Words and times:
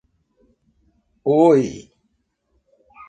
Oi. 1.43 1.65